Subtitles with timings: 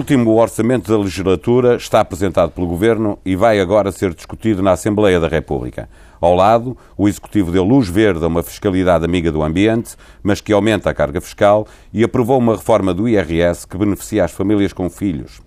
[0.00, 5.20] Último orçamento da legislatura está apresentado pelo Governo e vai agora ser discutido na Assembleia
[5.20, 5.90] da República.
[6.18, 10.54] Ao lado, o Executivo deu luz verde a uma fiscalidade amiga do ambiente, mas que
[10.54, 14.88] aumenta a carga fiscal e aprovou uma reforma do IRS que beneficia as famílias com
[14.88, 15.42] filhos.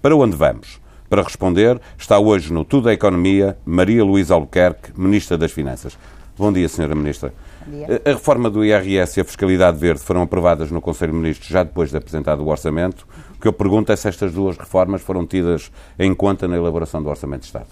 [0.00, 0.80] Para onde vamos?
[1.10, 5.98] Para responder, está hoje no Tudo a Economia Maria Luísa Albuquerque, Ministra das Finanças.
[6.38, 6.94] Bom dia, Sra.
[6.94, 7.34] Ministra.
[7.66, 8.00] Bom dia.
[8.04, 11.64] A reforma do IRS e a fiscalidade verde foram aprovadas no Conselho de Ministros já
[11.64, 13.04] depois de apresentado o orçamento.
[13.34, 17.02] O que eu pergunto é se estas duas reformas foram tidas em conta na elaboração
[17.02, 17.66] do Orçamento de Estado.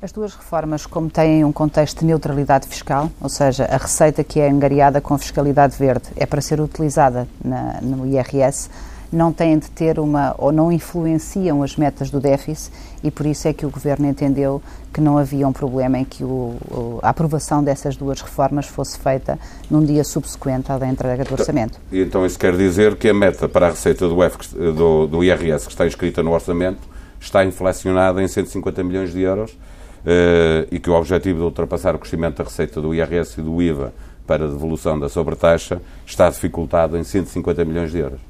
[0.00, 4.40] As duas reformas, como têm um contexto de neutralidade fiscal, ou seja, a receita que
[4.40, 8.70] é angariada com a fiscalidade verde é para ser utilizada na, no IRS,
[9.12, 13.48] não têm de ter uma, ou não influenciam as metas do déficit e por isso
[13.48, 14.60] é que o Governo entendeu
[14.92, 19.38] que não havia um problema em que o, a aprovação dessas duas reformas fosse feita
[19.70, 21.78] num dia subsequente à da entrega do orçamento.
[21.90, 25.24] E então isso quer dizer que a meta para a receita do, F, do, do
[25.24, 26.80] IRS que está inscrita no orçamento
[27.20, 31.98] está inflacionada em 150 milhões de euros uh, e que o objetivo de ultrapassar o
[31.98, 33.92] crescimento da receita do IRS e do IVA
[34.26, 38.27] para a devolução da sobretaxa está dificultado em 150 milhões de euros.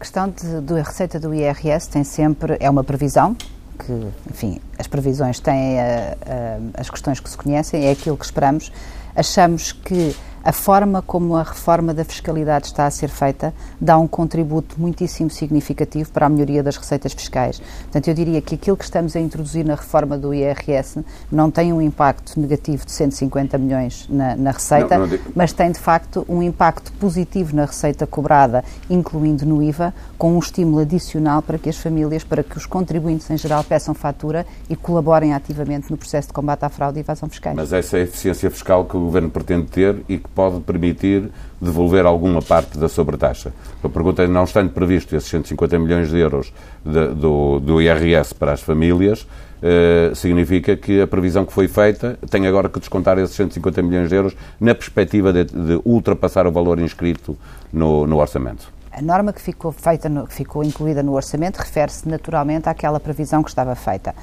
[0.00, 3.36] A questão da receita do IRS tem sempre, é uma previsão,
[3.78, 8.24] que, enfim, as previsões têm uh, uh, as questões que se conhecem, é aquilo que
[8.24, 8.72] esperamos.
[9.14, 14.08] Achamos que a forma como a reforma da fiscalidade está a ser feita dá um
[14.08, 17.60] contributo muitíssimo significativo para a melhoria das receitas fiscais.
[17.82, 21.72] Portanto, eu diria que aquilo que estamos a introduzir na reforma do IRS não tem
[21.72, 26.24] um impacto negativo de 150 milhões na, na receita, Não, não mas tem de facto
[26.28, 31.68] um impacto positivo na receita cobrada, incluindo no IVA, com um estímulo adicional para que
[31.68, 36.28] as famílias, para que os contribuintes em geral peçam fatura e colaborem ativamente no processo
[36.28, 37.56] de combate à fraude e evasão fiscais.
[37.56, 41.30] Mas essa é a eficiência fiscal que o Governo pretende ter e que pode permitir
[41.60, 43.52] devolver alguma parte da sobretaxa.
[43.82, 46.52] A pergunta é, não estando previsto esses 150 milhões de euros
[46.84, 49.26] de- do, do IRS para as famílias,
[49.62, 54.08] eh, significa que a previsão que foi feita tem agora que descontar esses 150 milhões
[54.08, 57.36] de euros na perspectiva de, de ultrapassar o valor inscrito
[57.72, 58.72] no, no orçamento.
[58.92, 63.42] A norma que ficou, feita no- que ficou incluída no orçamento refere-se naturalmente àquela previsão
[63.42, 64.14] que estava feita.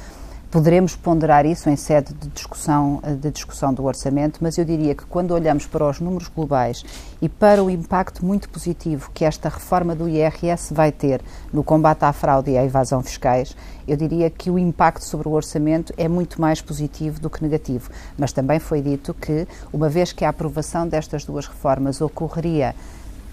[0.50, 4.96] Poderemos ponderar isso em sede de discussão, eh, de discussão do orçamento, mas eu diria
[4.96, 6.85] que quando olhamos para os números globais
[7.22, 11.22] e para o impacto muito positivo que esta reforma do IRS vai ter
[11.52, 15.31] no combate à fraude e à evasão fiscais, eu diria que o impacto sobre o
[15.31, 17.90] orçamento é muito mais positivo do que negativo.
[18.18, 22.74] Mas também foi dito que, uma vez que a aprovação destas duas reformas ocorreria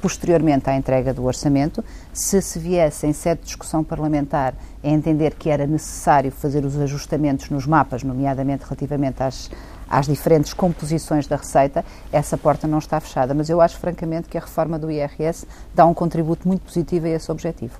[0.04, 1.82] posteriormente à entrega do orçamento,
[2.12, 6.78] se se viesse em sede de discussão parlamentar a entender que era necessário fazer os
[6.78, 9.50] ajustamentos nos mapas, nomeadamente relativamente às,
[9.88, 11.82] às diferentes composições da receita,
[12.12, 13.32] essa porta não está fechada.
[13.32, 17.08] Mas eu acho, francamente, que a reforma do IRS dá um contributo muito positivo a
[17.08, 17.78] esse objetivo.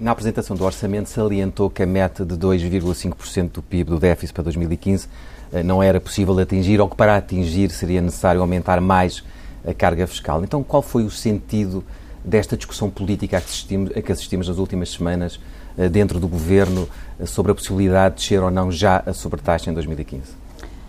[0.00, 4.42] Na apresentação do orçamento salientou que a meta de 2,5% do PIB do déficit para
[4.42, 5.06] 2015
[5.52, 9.22] eh, não era possível atingir ou que para atingir seria necessário aumentar mais
[9.66, 10.42] a carga fiscal.
[10.44, 11.84] Então, qual foi o sentido
[12.24, 15.38] desta discussão política a que assistimos, a que assistimos nas últimas semanas
[15.78, 16.88] eh, dentro do governo
[17.18, 20.22] eh, sobre a possibilidade de descer ou não já a sobretaxa em 2015?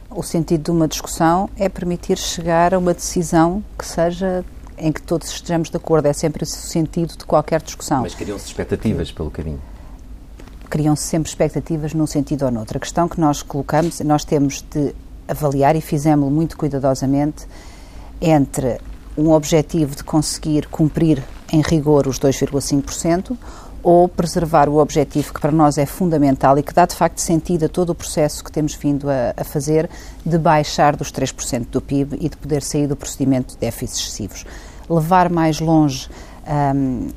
[0.09, 4.43] O sentido de uma discussão é permitir chegar a uma decisão que seja
[4.77, 6.07] em que todos estejamos de acordo.
[6.07, 8.01] É sempre esse o sentido de qualquer discussão.
[8.01, 9.62] Mas criam-se expectativas pelo caminho.
[10.69, 12.77] criam-se sempre expectativas num sentido ou noutro.
[12.77, 14.94] A questão que nós colocamos, nós temos de
[15.27, 17.47] avaliar e fizemos muito cuidadosamente
[18.22, 18.80] entre
[19.18, 23.36] um objetivo de conseguir cumprir em rigor os 2,5%
[23.81, 27.66] ou preservar o objetivo que para nós é fundamental e que dá de facto sentido
[27.66, 29.90] a todo o processo que temos vindo a, a fazer
[30.25, 34.46] de baixar dos 3% do PIB e de poder sair do procedimento de déficits excessivos.
[34.90, 36.10] Levar mais longe
[36.48, 37.12] um, uh,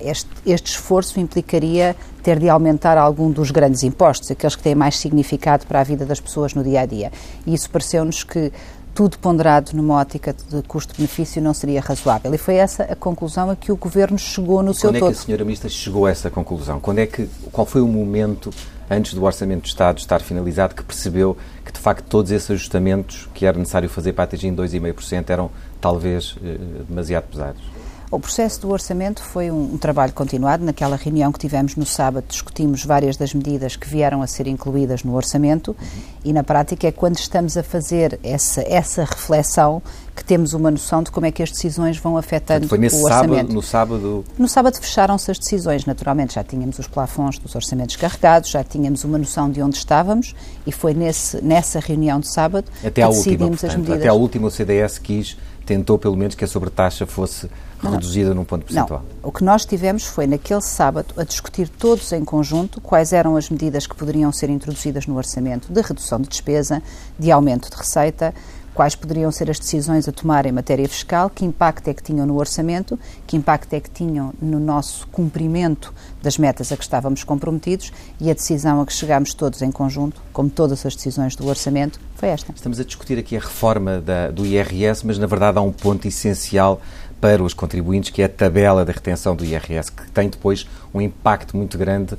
[0.00, 4.98] este, este, esforço implicaria ter de aumentar algum dos grandes impostos, aqueles que têm mais
[4.98, 7.12] significado para a vida das pessoas no dia a dia.
[7.46, 8.52] E isso pareceu-nos que
[9.00, 12.34] tudo ponderado numa ótica de custo-benefício não seria razoável.
[12.34, 15.00] E foi essa a conclusão a que o Governo chegou no seu todo.
[15.00, 16.78] Quando é que a Senhora Ministra chegou a essa conclusão?
[16.78, 18.50] Quando é que, qual foi o momento,
[18.90, 23.26] antes do Orçamento de Estado estar finalizado, que percebeu que, de facto, todos esses ajustamentos
[23.32, 25.50] que era necessário fazer para atingir em 2,5% eram,
[25.80, 27.62] talvez, eh, demasiado pesados?
[28.10, 30.64] O processo do orçamento foi um, um, trabalho continuado.
[30.64, 35.04] Naquela reunião que tivemos no sábado, discutimos várias das medidas que vieram a ser incluídas
[35.04, 36.02] no orçamento uhum.
[36.24, 39.80] e, na prática, é quando estamos a fazer essa, essa reflexão
[40.16, 43.04] que temos uma noção de como é que as decisões vão afetando foi nesse o
[43.04, 43.36] orçamento.
[43.36, 44.24] Sábado, no sábado?
[44.36, 46.34] No sábado fecharam-se as decisões, naturalmente.
[46.34, 50.34] Já tínhamos os plafons dos orçamentos carregados, já tínhamos uma noção de onde estávamos
[50.66, 53.98] e foi nesse, nessa reunião de sábado até que decidimos última, portanto, as medidas.
[54.00, 55.36] Até a última o CDS quis,
[55.70, 57.48] tentou pelo menos que a sobretaxa fosse
[57.80, 59.04] não, reduzida num ponto percentual.
[59.22, 59.28] Não.
[59.28, 63.48] O que nós tivemos foi, naquele sábado, a discutir todos em conjunto quais eram as
[63.48, 66.82] medidas que poderiam ser introduzidas no orçamento de redução de despesa,
[67.16, 68.34] de aumento de receita,
[68.74, 72.26] quais poderiam ser as decisões a tomar em matéria fiscal, que impacto é que tinham
[72.26, 77.24] no orçamento, que impacto é que tinham no nosso cumprimento das metas a que estávamos
[77.24, 81.46] comprometidos e a decisão a que chegámos todos em conjunto, como todas as decisões do
[81.46, 82.52] orçamento, foi esta.
[82.54, 86.06] Estamos a discutir aqui a reforma da, do IRS, mas na verdade há um ponto
[86.06, 86.80] essencial
[87.20, 91.00] para os contribuintes, que é a tabela da retenção do IRS, que tem depois um
[91.00, 92.18] impacto muito grande uh,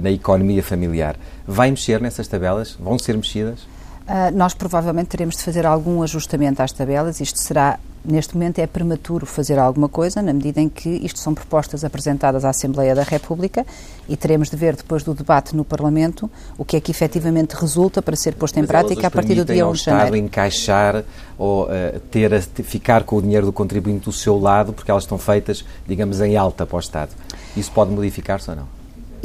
[0.00, 1.16] na economia familiar.
[1.46, 2.76] Vai mexer nessas tabelas?
[2.78, 3.66] Vão ser mexidas?
[4.06, 7.20] Uh, nós provavelmente teremos de fazer algum ajustamento às tabelas.
[7.20, 11.34] Isto será, neste momento, é prematuro fazer alguma coisa, na medida em que isto são
[11.34, 13.66] propostas apresentadas à Assembleia da República
[14.08, 18.00] e teremos de ver, depois do debate no Parlamento, o que é que efetivamente resulta
[18.00, 20.06] para ser posto em Mas prática a partir do dia 1 de janeiro.
[20.06, 21.04] Estado encaixar
[21.36, 25.02] ou uh, ter a, ficar com o dinheiro do contribuinte do seu lado, porque elas
[25.02, 27.10] estão feitas, digamos, em alta para o Estado.
[27.56, 28.75] Isso pode modificar-se ou não?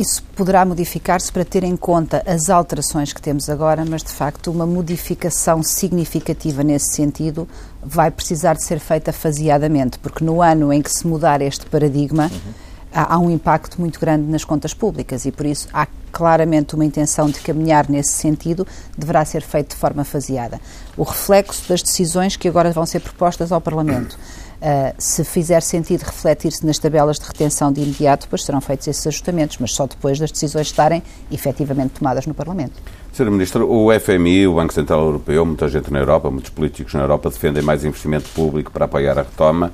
[0.02, 4.50] Isso poderá modificar-se para ter em conta as alterações que temos agora, mas de facto
[4.50, 7.48] uma modificação significativa nesse sentido
[7.84, 12.32] vai precisar de ser feita faseadamente, porque no ano em que se mudar este paradigma,
[12.34, 12.52] uhum.
[12.92, 17.30] há, um impacto muito grande nas contas públicas e por isso há claramente uma intenção
[17.30, 18.66] de caminhar nesse sentido,
[18.98, 20.60] deverá ser feito de forma faseada.
[20.98, 24.18] O reflexo das decisões que agora vão ser propostas ao Parlamento.
[24.62, 29.08] Uh, se fizer sentido refletir-se nas tabelas de retenção de imediato, depois serão feitos esses
[29.08, 32.74] ajustamentos, mas só depois das decisões estarem efetivamente tomadas no Parlamento.
[33.12, 33.32] Sr.
[33.32, 37.32] Ministro, o FMI, o Banco Central Europeu, muita gente na Europa, muitos políticos na Europa
[37.32, 39.74] defendem mais investimento público para apoiar a retoma,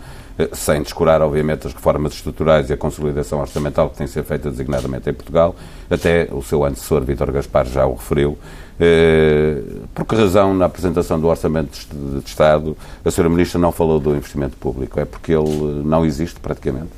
[0.54, 4.50] sem descurar, obviamente, as reformas estruturais e a consolidação orçamental que tem de ser feita
[4.50, 5.56] designadamente em Portugal.
[5.90, 8.38] Até o seu antecessor, Vítor Gaspar, já o referiu.
[8.80, 9.64] Eh,
[9.94, 11.80] por que razão, na apresentação do Orçamento
[12.22, 13.28] de Estado, a Sra.
[13.28, 15.00] Ministra não falou do investimento público?
[15.00, 16.90] É porque ele não existe praticamente?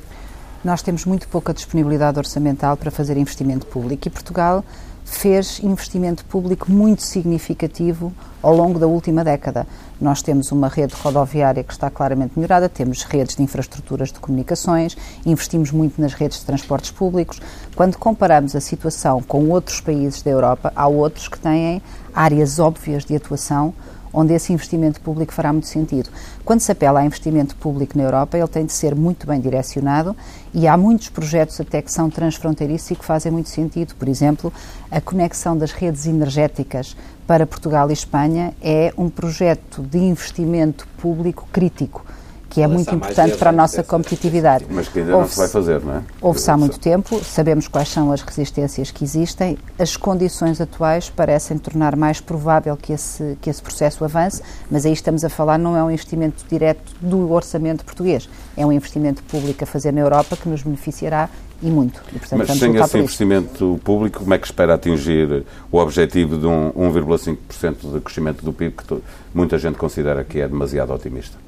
[0.62, 4.62] Nós temos muito pouca disponibilidade orçamental para fazer investimento público e Portugal
[5.10, 9.66] fez investimento público muito significativo ao longo da última década.
[10.00, 14.96] Nós temos uma rede rodoviária que está claramente melhorada, temos redes de infraestruturas de comunicações,
[15.26, 17.40] investimos muito nas redes de transportes públicos.
[17.74, 21.82] Quando comparamos a situação com outros países da Europa, há outros que têm
[22.14, 23.74] áreas óbvias de atuação
[24.12, 26.10] onde esse investimento público fará muito sentido.
[26.44, 30.16] Quando se apela a investimento público na Europa, ele tem de ser muito bem direcionado
[30.52, 33.94] e há muitos projetos até que são transfronteiriços e que fazem muito sentido.
[33.94, 34.52] Por exemplo,
[34.90, 36.96] a conexão das redes energéticas
[37.26, 42.04] para Portugal e Espanha é um projeto de investimento público crítico
[42.50, 44.66] que é muito importante para a nossa competitividade.
[44.68, 46.02] Mas que ainda não se vai fazer, não é?
[46.20, 51.56] Houve-se há muito tempo, sabemos quais são as resistências que existem, as condições atuais parecem
[51.56, 55.76] tornar mais provável que esse, que esse processo avance, mas aí estamos a falar, não
[55.76, 60.36] é um investimento direto do orçamento português, é um investimento público a fazer na Europa
[60.36, 61.28] que nos beneficiará
[61.62, 62.02] e muito.
[62.08, 66.46] E, portanto, Mas sem esse investimento público, como é que espera atingir o objetivo de
[66.46, 71.38] um 1,5% de crescimento do PIB, que muita gente considera que é demasiado otimista?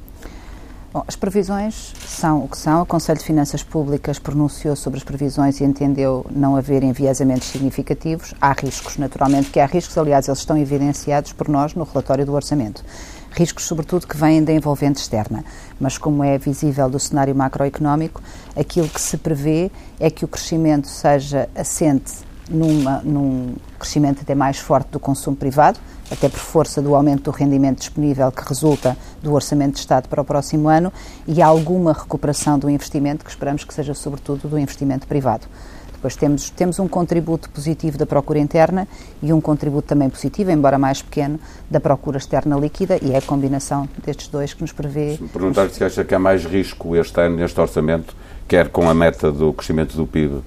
[0.93, 2.83] Bom, as previsões são o que são.
[2.83, 8.35] O Conselho de Finanças Públicas pronunciou sobre as previsões e entendeu não haver enviesamentos significativos.
[8.39, 12.35] Há riscos, naturalmente, que há riscos, aliás, eles estão evidenciados por nós no relatório do
[12.35, 12.85] Orçamento.
[13.31, 15.43] Riscos, sobretudo, que vêm da envolvente externa.
[15.81, 18.21] Mas, como é visível do cenário macroeconómico,
[18.55, 22.13] aquilo que se prevê é que o crescimento seja assente
[22.51, 25.81] numa, num crescimento até mais forte do consumo privado,
[26.13, 30.21] até por força do aumento do rendimento disponível que resulta do Orçamento de Estado para
[30.21, 30.93] o próximo ano
[31.27, 35.47] e alguma recuperação do investimento, que esperamos que seja sobretudo do investimento privado.
[35.91, 38.89] Depois temos, temos um contributo positivo da procura interna
[39.23, 41.39] e um contributo também positivo, embora mais pequeno,
[41.71, 45.17] da procura externa líquida e é a combinação destes dois que nos prevê.
[45.17, 48.15] Se me perguntar se acha que há mais risco este ano neste orçamento,
[48.49, 50.43] quer com a meta do crescimento do PIB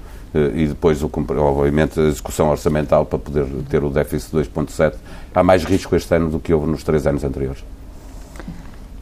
[0.53, 4.95] e depois, obviamente, a execução orçamental para poder ter o déficit de 2,7,
[5.33, 7.63] há mais risco este ano do que houve nos três anos anteriores?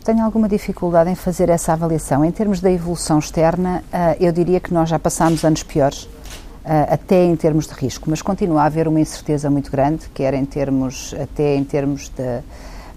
[0.04, 2.26] Tenho alguma dificuldade em fazer essa avaliação.
[2.26, 6.10] Em termos da evolução externa, uh, eu diria que nós já passámos anos piores, uh,
[6.90, 10.44] até em termos de risco, mas continua a haver uma incerteza muito grande, quer em
[10.44, 12.42] termos, até em termos de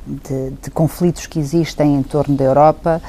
[0.06, 3.02] de, de, conflitos que existem em torno da Europa,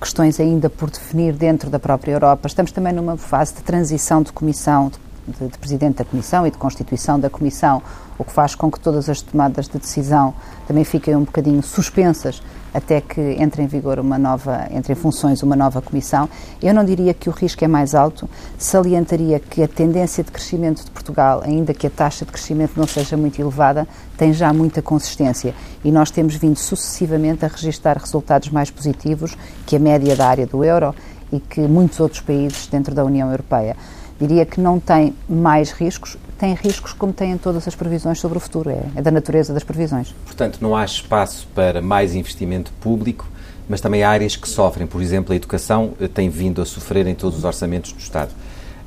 [0.00, 2.46] questões ainda por definir dentro da própria Europa.
[2.46, 4.90] Estamos também numa fase de transição de comissão,
[5.26, 7.82] de, de, presidente da comissão e de constituição da comissão,
[8.16, 10.34] o que faz com que todas as tomadas de decisão
[10.66, 15.42] também fiquem um bocadinho suspensas até que entre em vigor uma nova, entre em funções
[15.42, 16.28] uma nova comissão.
[16.62, 20.84] Eu não diria que o risco é mais alto, salientaria que a tendência de crescimento
[20.84, 24.82] de Portugal, ainda que a taxa de crescimento não seja muito elevada, tem já muita
[24.82, 30.26] consistência e nós temos vindo sucessivamente a registrar resultados mais positivos que a média da
[30.26, 30.94] área do euro
[31.32, 33.76] e que muitos outros países dentro da União Europeia.
[34.20, 38.40] Diria que não tem mais riscos, tem riscos como têm todas as previsões sobre o
[38.40, 40.14] futuro, é, é da natureza das previsões.
[40.24, 43.28] Portanto, não há espaço para mais investimento público,
[43.68, 44.86] mas também há áreas que sofrem.
[44.86, 48.30] Por exemplo, a educação eh, tem vindo a sofrer em todos os orçamentos do Estado.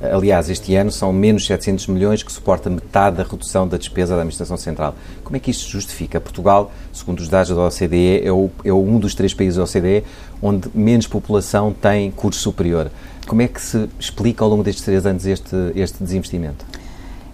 [0.02, 4.22] Aliás, este ano são menos 700 milhões que suporta metade da redução da despesa da
[4.22, 4.96] Administração Central.
[5.22, 6.20] Como é que isto se justifica?
[6.20, 10.02] Portugal, segundo os dados da OCDE, é, o, é um dos três países da OCDE
[10.42, 12.90] onde menos população tem curso superior.
[13.28, 16.66] Como é que se explica ao longo destes três anos este, este desinvestimento?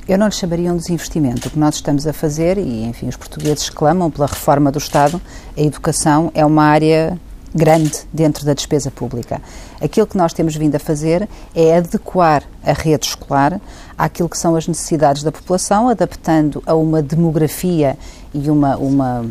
[0.08, 1.48] Eu não lhe chamaria um desinvestimento.
[1.48, 5.20] O que nós estamos a fazer, e enfim, os portugueses clamam pela reforma do Estado,
[5.54, 7.20] a educação é uma área
[7.54, 9.42] grande dentro da despesa pública.
[9.78, 13.60] Aquilo que nós temos vindo a fazer é adequar a rede escolar
[13.98, 17.98] àquilo que são as necessidades da população, adaptando a uma demografia
[18.32, 19.26] e uma, uma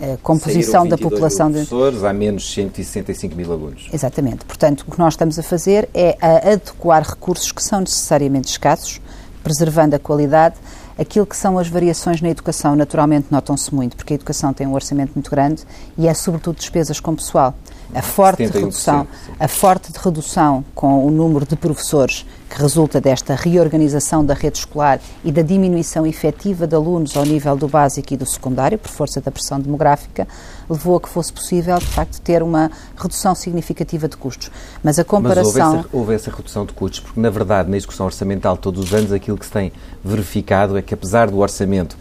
[0.00, 1.48] a composição da população.
[1.48, 2.06] Mil professores, de...
[2.06, 3.88] há menos 165 mil alunos.
[3.92, 4.44] Exatamente.
[4.44, 9.00] Portanto, o que nós estamos a fazer é a adequar recursos que são necessariamente escassos
[9.46, 10.56] preservando a qualidade.
[10.98, 14.74] Aquilo que são as variações na educação, naturalmente notam-se muito, porque a educação tem um
[14.74, 15.62] orçamento muito grande
[15.96, 17.54] e é sobretudo despesas com pessoal.
[17.94, 19.06] A forte redução,
[19.38, 25.00] a forte redução com o número de professores que resulta desta reorganização da rede escolar
[25.24, 29.20] e da diminuição efetiva de alunos ao nível do básico e do secundário, por força
[29.20, 30.26] da pressão demográfica,
[30.68, 34.50] levou a que fosse possível, de facto, ter uma redução significativa de custos.
[34.82, 35.52] Mas a comparação...
[35.52, 38.84] Mas houve essa, houve essa redução de custos, porque, na verdade, na execução orçamental todos
[38.84, 39.72] os anos, aquilo que se tem
[40.06, 41.96] verificado é que, apesar do orçamento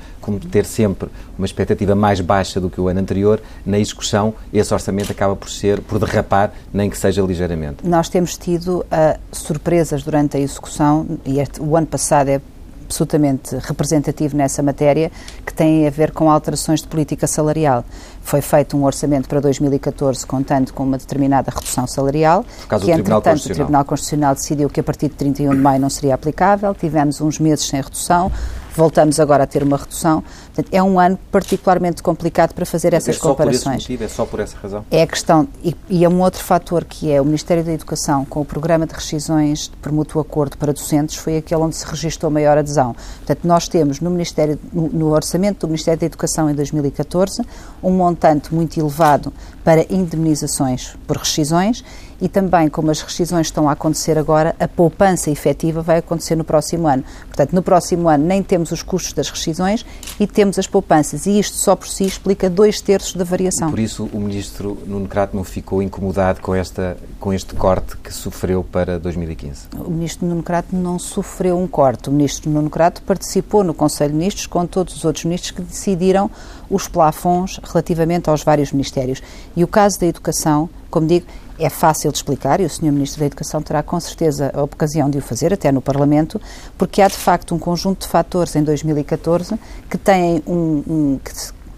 [0.51, 5.11] ter sempre uma expectativa mais baixa do que o ano anterior, na execução esse orçamento
[5.11, 7.85] acaba por ser, por derrapar, nem que seja ligeiramente.
[7.87, 12.41] Nós temos tido uh, surpresas durante a execução e este, o ano passado é
[12.85, 15.11] absolutamente representativo nessa matéria,
[15.45, 17.83] que tem a ver com alterações de política salarial.
[18.25, 22.43] Foi feito um orçamento para 2014 contando com uma determinada redução salarial,
[22.81, 26.15] que entretanto o Tribunal Constitucional decidiu que a partir de 31 de maio não seria
[26.15, 28.31] aplicável, tivemos uns meses sem redução,
[28.75, 30.23] voltamos agora a ter uma redução.
[30.53, 33.83] Portanto, é um ano particularmente complicado para fazer Mas essas é comparações.
[33.83, 34.85] Motivo, é só por essa razão?
[34.91, 38.25] É a questão, e, e é um outro fator que é o Ministério da Educação,
[38.25, 42.31] com o programa de rescisões por mútuo acordo para docentes, foi aquele onde se registrou
[42.31, 42.95] maior adesão.
[43.17, 47.41] Portanto, nós temos no, Ministério, no, no orçamento do Ministério da Educação em 2014
[47.81, 49.31] um montante muito elevado
[49.63, 51.83] para indemnizações por rescisões
[52.21, 56.43] e também, como as rescisões estão a acontecer agora, a poupança efetiva vai acontecer no
[56.43, 57.03] próximo ano.
[57.27, 59.85] Portanto, no próximo ano nem temos os custos das rescisões
[60.19, 61.25] e temos as poupanças.
[61.25, 63.69] E isto só por si explica dois terços da variação.
[63.69, 68.13] Por isso o ministro Nuno Crato não ficou incomodado com, esta, com este corte que
[68.13, 69.67] sofreu para 2015?
[69.77, 72.09] O ministro Nuno Crato não sofreu um corte.
[72.09, 75.61] O ministro Nuno Crato participou no Conselho de Ministros com todos os outros ministros que
[75.61, 76.29] decidiram
[76.69, 79.21] os plafons relativamente aos vários ministérios.
[79.55, 81.25] E o caso da educação, como digo,
[81.57, 82.91] é fácil de explicar e o Sr.
[82.91, 86.39] Ministro da Educação terá com certeza a ocasião de o fazer, até no Parlamento,
[86.77, 89.57] porque há de facto um conjunto de fatores em 2014
[89.89, 91.31] que têm um, um que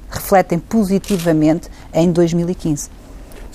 [0.09, 2.89] refletem positivamente em 2015.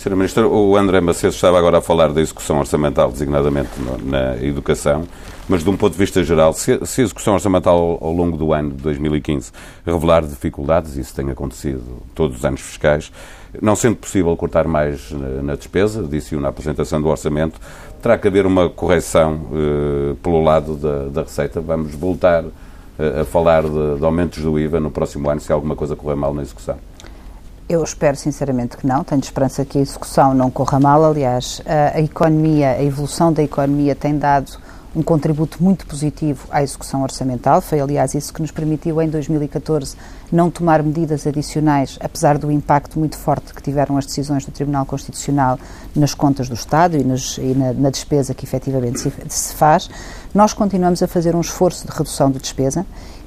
[0.02, 0.16] Sr.
[0.16, 3.70] Ministro, o André Macedo estava agora a falar da execução orçamental, designadamente
[4.02, 5.04] na educação,
[5.48, 8.70] mas de um ponto de vista geral, se a execução orçamental ao longo do ano
[8.70, 9.52] de 2015
[9.86, 13.12] revelar dificuldades, isso tem acontecido todos os anos fiscais,
[13.60, 17.60] não sendo possível cortar mais na despesa, disse-o na apresentação do orçamento,
[18.02, 21.60] terá que haver uma correção eh, pelo lado da, da, receita.
[21.60, 22.42] Vamos voltar
[22.98, 26.16] eh, a falar de, de aumentos do IVA no próximo ano se alguma coisa correr
[26.16, 26.76] mal na execução.
[27.72, 29.02] Eu espero sinceramente que não.
[29.02, 31.02] Tenho esperança que a execução não corra mal.
[31.06, 34.58] Aliás, a, economia, a evolução da economia tem dado
[34.94, 37.62] um contributo muito positivo à execução orçamental.
[37.62, 39.96] Foi, aliás, isso que nos permitiu, em 2014,
[40.30, 44.84] não tomar medidas adicionais, apesar do impacto muito forte que tiveram as decisões do Tribunal
[44.84, 45.58] Constitucional
[45.96, 49.88] nas contas do Estado e, nos, e na, na, despesa que efetivamente se, se faz.
[50.34, 52.84] Nós continuamos a fazer um esforço de redução de despesa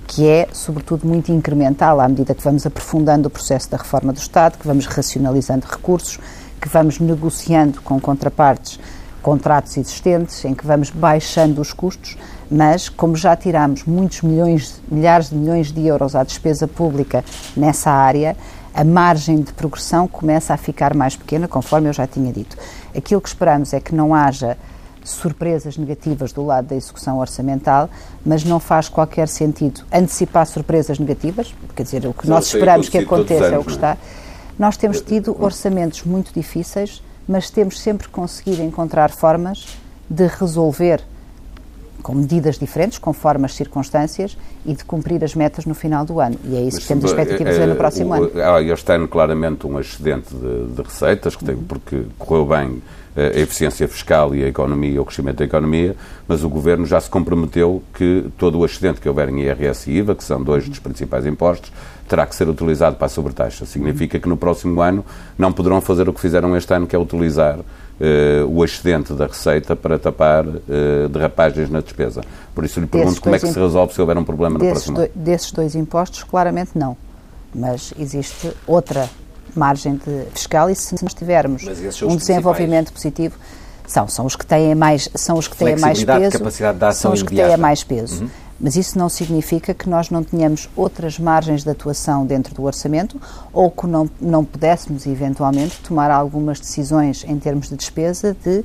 [0.08, 4.20] que é, sobretudo, muito incremental à medida que vamos aprofundando o processo da reforma do
[4.20, 6.20] Estado, que vamos racionalizando recursos,
[6.62, 8.80] que vamos negociando com contrapartes
[9.22, 12.16] contratos existentes, em que vamos baixando os custos,
[12.50, 17.26] mas como já tiramos muitos milhões, milhares de milhões de euros à despesa pública
[17.58, 18.38] nessa área,
[18.72, 22.56] a margem de progressão começa a ficar mais pequena, conforme eu já tinha dito.
[22.96, 24.58] Aquilo que esperamos é que não haja
[25.06, 27.90] surpresas negativas do lado da execução orçamental,
[28.26, 32.98] mas não faz qualquer sentido antecipar surpresas negativas, quer dizer, o que nós esperamos que
[32.98, 33.74] aconteça é o que é?
[33.74, 33.98] está.
[34.58, 39.78] Nós temos tido orçamentos muito difíceis, mas temos sempre conseguido encontrar formas
[40.10, 41.02] de resolver
[42.02, 46.38] com medidas diferentes, conforme as circunstâncias, e de cumprir as metas no final do ano.
[46.44, 48.32] E é isso que temos expectativas é, no próximo o, ano.
[48.40, 52.80] Há este ano, claramente, um excedente de, de receitas, que tem, porque correu bem
[53.16, 55.96] a eficiência fiscal e a economia, o crescimento da economia,
[56.28, 59.98] mas o Governo já se comprometeu que todo o excedente que houver em IRS e
[59.98, 61.72] IVA, que são dois dos principais impostos,
[62.10, 63.66] terá que ser utilizado para a sobretaxa.
[63.66, 65.04] Significa que no próximo ano
[65.38, 67.60] não poderão fazer o que fizeram este ano, que é utilizar
[67.96, 72.26] Uh, o excedente da receita para tapar uh, derrapagens na despesa.
[72.54, 75.00] Por isso lhe pergunto como é que se resolve se houver um problema no próximo
[75.00, 75.10] ano.
[75.16, 76.98] Desses dois impostos, claramente não.
[77.56, 79.10] Mas existe outra
[79.58, 81.64] margem de fiscal e se nós tivermos
[82.04, 83.38] um desenvolvimento positivo,
[83.88, 87.02] são, são os que têm mais, são os que têm mais peso, capacidade de ação
[87.02, 88.24] são os que têm mais peso.
[88.24, 88.30] Uhum.
[88.60, 93.20] Mas isso não significa que nós não tenhamos outras margens de atuação dentro do orçamento
[93.52, 98.64] ou que não, não pudéssemos, eventualmente, tomar algumas decisões em termos de despesa de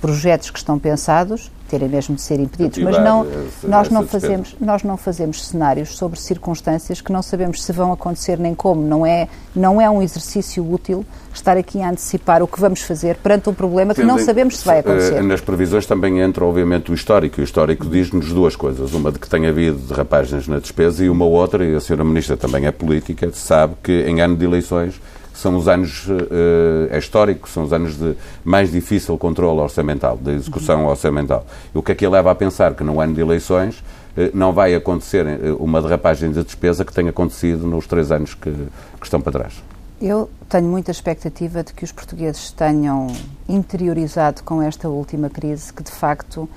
[0.00, 3.26] projetos que estão pensados terem mesmo de ser impedidos, mas não,
[3.62, 8.38] nós, não fazemos, nós não fazemos cenários sobre circunstâncias que não sabemos se vão acontecer
[8.38, 8.82] nem como.
[8.82, 9.26] Não é,
[9.56, 11.02] não é um exercício útil
[11.32, 14.66] estar aqui a antecipar o que vamos fazer perante um problema que não sabemos se
[14.66, 15.14] vai acontecer.
[15.14, 17.40] Eh, nas previsões também entra, obviamente, o histórico.
[17.40, 18.92] O histórico diz-nos duas coisas.
[18.92, 22.36] Uma de que tem havido derrapagens na despesa e uma outra, e a senhora Ministra
[22.36, 25.00] também é política, sabe que em ano de eleições
[25.42, 30.30] são os anos, uh, é histórico, são os anos de mais difícil controle orçamental, de
[30.30, 30.88] execução uhum.
[30.88, 31.44] orçamental.
[31.74, 34.74] O que é que leva a pensar que no ano de eleições uh, não vai
[34.74, 35.26] acontecer
[35.58, 39.62] uma derrapagem de despesa que tenha acontecido nos três anos que, que estão para trás?
[40.00, 43.08] Eu tenho muita expectativa de que os portugueses tenham
[43.48, 46.48] interiorizado com esta última crise que, de facto,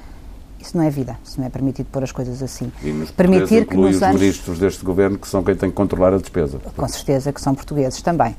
[0.66, 2.72] isso não é vida, isso não é permitido pôr as coisas assim.
[2.84, 4.20] E nos Permitir que nos os anos...
[4.20, 6.60] ministros deste governo que são quem tem que controlar a despesa.
[6.76, 8.36] Com certeza que são portugueses também.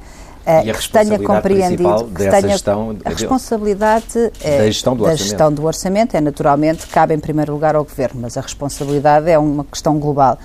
[0.64, 5.16] E a que tenha compreendido que tenha gestão, a responsabilidade é, da, gestão do, da
[5.16, 9.36] gestão do orçamento é naturalmente cabe em primeiro lugar ao governo, mas a responsabilidade é
[9.36, 10.38] uma questão global.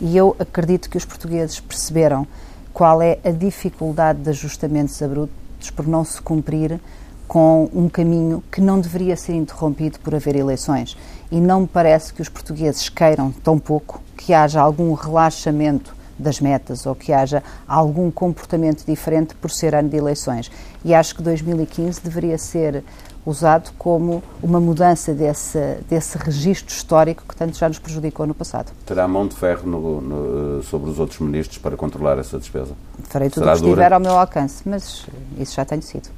[0.00, 2.26] E eu acredito que os portugueses perceberam
[2.72, 6.80] qual é a dificuldade de ajustamentos abruptos por não se cumprir
[7.28, 10.96] com um caminho que não deveria ser interrompido por haver eleições.
[11.34, 16.38] E não me parece que os portugueses queiram tão pouco que haja algum relaxamento das
[16.38, 20.48] metas ou que haja algum comportamento diferente por ser ano de eleições.
[20.84, 22.84] E acho que 2015 deveria ser
[23.26, 25.58] usado como uma mudança desse,
[25.90, 28.70] desse registro histórico que tanto já nos prejudicou no passado.
[28.86, 32.74] Terá mão de ferro no, no, sobre os outros ministros para controlar essa despesa?
[33.08, 35.04] Farei tudo o que estiver ao meu alcance, mas
[35.36, 36.10] isso já tem sido.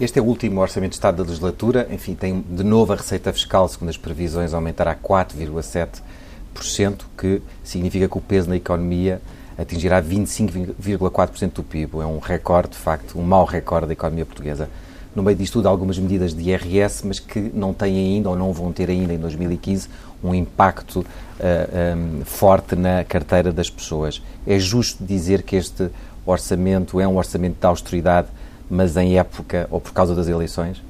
[0.00, 1.88] Este é o último Orçamento de Estado da legislatura.
[1.90, 8.16] Enfim, tem de novo a receita fiscal, segundo as previsões, aumentará 4,7% que significa que
[8.16, 9.20] o peso na economia
[9.58, 11.98] atingirá 25,4% do PIB.
[11.98, 14.70] É um recorde, de facto, um mau recorde da economia portuguesa.
[15.16, 18.52] No meio disto tudo, algumas medidas de IRS, mas que não têm ainda ou não
[18.52, 19.88] vão ter ainda em 2015
[20.22, 21.06] um impacto uh,
[21.40, 24.22] eh, um, forte na carteira das pessoas.
[24.46, 25.90] É justo dizer que este
[26.24, 28.28] orçamento é um orçamento de austeridade,
[28.70, 30.82] mas em época ou por causa das eleições?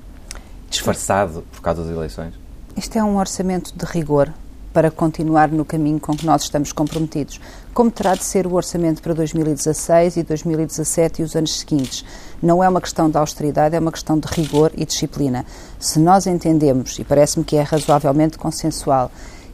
[0.71, 2.35] Disfarçado por causa das eleições?
[2.77, 4.33] Este é um orçamento de rigor,
[4.73, 7.41] para continuar no caminho com que nós estamos comprometidos,
[7.75, 12.05] como terá de ser o orçamento para 2016 e 2017 e os anos seguintes.
[12.41, 15.45] Não é uma questão de austeridade, é uma questão de rigor e disciplina.
[15.81, 19.11] Se nós entendemos, e parece-me que é razoavelmente consensual,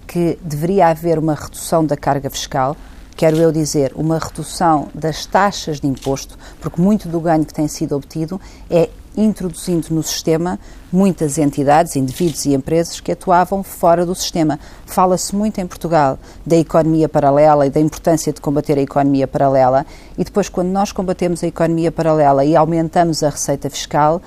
[0.06, 2.76] que deveria haver uma redução da carga fiscal,
[3.16, 7.68] quero eu dizer, uma redução das taxas de imposto, porque muito do ganho que tem
[7.68, 10.58] sido obtido é introduzindo no sistema
[10.92, 14.58] muitas entidades, indivíduos e empresas que atuavam fora do sistema.
[14.86, 19.86] Fala-se muito em Portugal da economia paralela e da importância de combater a economia paralela,
[20.18, 24.20] e depois, quando nós combatemos a economia paralela e aumentamos a receita fiscal,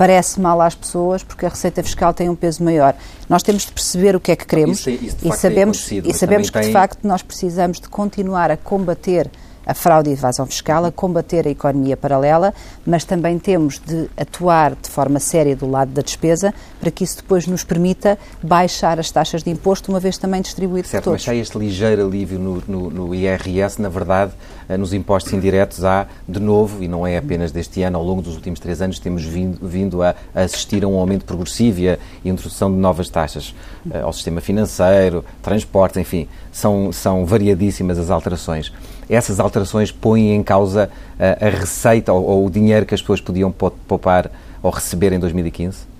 [0.00, 2.94] parece mal às pessoas porque a receita fiscal tem um peso maior.
[3.28, 6.48] Nós temos de perceber o que é que queremos isso, isso e sabemos, e sabemos
[6.48, 9.30] que, de facto, nós precisamos de continuar a combater
[9.66, 12.52] a fraude e a evasão fiscal, a combater a economia paralela,
[12.86, 17.16] mas também temos de atuar de forma séria do lado da despesa para que isso
[17.16, 21.26] depois nos permita baixar as taxas de imposto, uma vez também distribuído certo, por todos.
[21.26, 24.32] Mas há este ligeiro alívio no, no, no, IRS, na verdade,
[24.68, 28.22] eh, nos impostos indiretos há, de novo, e não é apenas deste ano, ao longo
[28.22, 31.98] dos últimos três anos, temos vindo, vindo a, assistir a um aumento progressivo e a
[32.24, 33.54] introdução de novas taxas
[33.86, 38.72] uh, ao sistema financeiro, transportes, enfim, são, são variadíssimas as alterações
[39.14, 43.00] essas alterações põem em causa a, eh, a receita ou, ou, o dinheiro que as
[43.00, 44.30] pessoas podiam poupar
[44.62, 45.90] ou receber em 2015?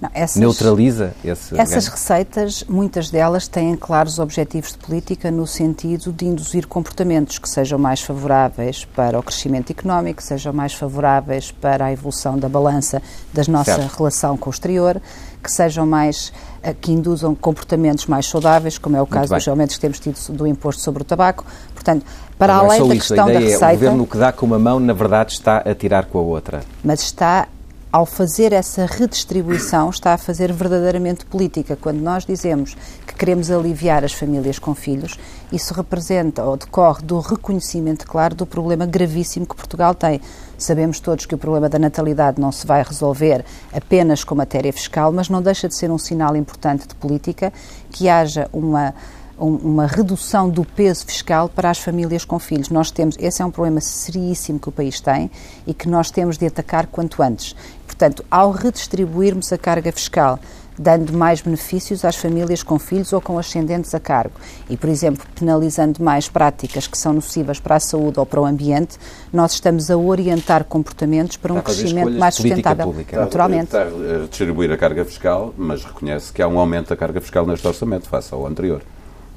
[0.00, 1.92] Não, essas, Neutraliza esse Essas ganho?
[1.92, 7.78] receitas, muitas delas têm claros objetivos de política no sentido de induzir comportamentos que sejam
[7.78, 13.02] mais favoráveis para o crescimento económico, sejam mais favoráveis para a evolução da balança
[13.34, 13.98] da nossa certo.
[13.98, 15.02] relação com o exterior,
[15.42, 19.76] que sejam mais eh, que induzam comportamentos mais saudáveis, como é o caso dos aumentos
[19.76, 21.44] que temos tido do imposto sobre o tabaco.
[21.74, 22.04] Portanto,
[22.38, 23.08] para não além é da isso.
[23.08, 23.64] questão da receita.
[23.64, 26.22] É, o governo que dá com uma mão, na verdade, está a tirar com a
[26.22, 26.60] outra.
[26.84, 27.48] Mas está
[27.92, 31.76] ao fazer essa redistribuição, está a fazer verdadeiramente política.
[31.76, 32.76] Quando nós dizemos
[33.06, 35.18] que queremos aliviar as famílias com filhos,
[35.52, 40.20] isso representa ou decorre do reconhecimento claro do problema gravíssimo que Portugal tem.
[40.60, 45.10] Sabemos todos que o problema da natalidade não se vai resolver apenas com matéria fiscal,
[45.10, 47.50] mas não deixa de ser um sinal importante de política
[47.90, 48.94] que haja uma
[49.40, 52.68] uma redução do peso fiscal para as famílias com filhos.
[52.68, 55.30] Nós temos, esse é um problema seríssimo que o país tem
[55.66, 57.56] e que nós temos de atacar quanto antes.
[57.86, 60.38] Portanto, ao redistribuirmos a carga fiscal,
[60.82, 64.34] dando mais benefícios às famílias com filhos ou com ascendentes a cargo.
[64.68, 68.46] E, por exemplo, penalizando mais práticas que são nocivas para a saúde ou para o
[68.46, 68.96] ambiente,
[69.32, 72.86] nós estamos a orientar comportamentos para um crescimento mais sustentável.
[72.86, 73.20] Pública.
[73.20, 73.66] Naturalmente.
[73.66, 77.20] Está, está a distribuir a carga fiscal, mas reconhece que há um aumento da carga
[77.20, 78.82] fiscal neste orçamento face ao anterior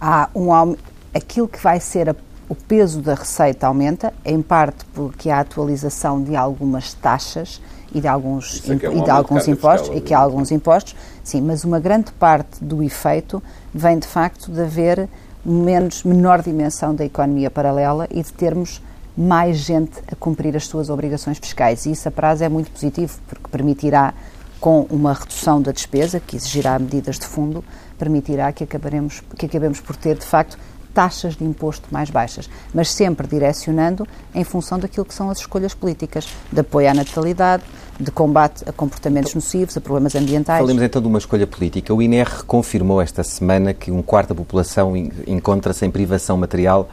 [0.04, 0.76] há um
[1.14, 2.16] aquilo que vai ser a,
[2.50, 7.62] o peso da receita aumenta, em parte porque há atualização de algumas taxas
[7.94, 11.42] e de alguns, é um e de alguns impostos, e que há alguns impostos, sim,
[11.42, 13.42] mas uma grande parte do efeito
[13.74, 15.08] vem de facto de haver
[15.46, 18.82] menos, menor dimensão da economia paralela e de termos
[19.16, 21.86] mais gente a cumprir as suas obrigações fiscais.
[21.86, 24.14] E isso a prazo é muito positivo, porque permitirá,
[24.60, 27.64] com uma redução da despesa, que exigirá medidas de fundo,
[28.00, 30.58] permitirá que, acabaremos, que acabemos por ter, de facto,
[30.94, 35.74] taxas de imposto mais baixas, mas sempre direcionando em função daquilo que são as escolhas
[35.74, 37.64] políticas, de apoio à natalidade,
[38.00, 40.60] de combate a comportamentos nocivos, a problemas ambientais.
[40.60, 41.94] Falemos então de uma escolha política.
[41.94, 44.96] O INR confirmou esta semana que um quarto da população
[45.28, 46.90] encontra-se em privação material.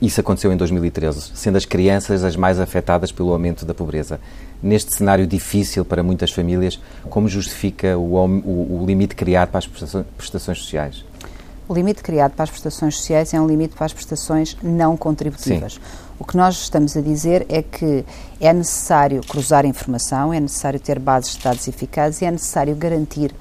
[0.00, 4.20] Isso aconteceu em 2013, sendo as crianças as mais afetadas pelo aumento da pobreza.
[4.62, 9.66] Neste cenário difícil para muitas famílias, como justifica o, o, o limite criado para as
[9.66, 11.04] prestações sociais?
[11.70, 15.74] O limite criado para as prestações sociais é um limite para as prestações não contributivas.
[15.74, 15.80] Sim.
[16.18, 18.04] O que nós estamos a dizer é que
[18.40, 23.32] é necessário cruzar informação, é necessário ter bases de dados eficazes e é necessário garantir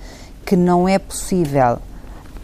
[0.46, 1.80] que não é possível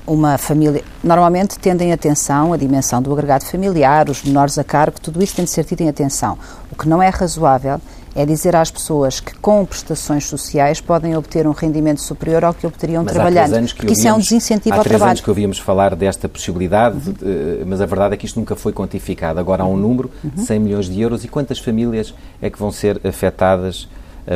[0.08, 0.84] uma família.
[1.04, 5.46] Normalmente tendem atenção a dimensão do agregado familiar, os menores a cargo, tudo isso tem
[5.46, 6.36] de ser tido em atenção.
[6.72, 7.80] O que não é razoável
[8.16, 12.66] é dizer às pessoas que com prestações sociais podem obter um rendimento superior ao que
[12.66, 13.74] obteriam mas trabalhando.
[13.76, 14.96] porque isso é um desincentivo ao trabalho.
[14.96, 17.66] Há três anos que ouvíamos falar desta possibilidade, uhum.
[17.66, 19.40] mas a verdade é que isto nunca foi quantificado.
[19.40, 20.44] Agora há um número, uhum.
[20.44, 23.88] 100 milhões de euros, e quantas famílias é que vão ser afetadas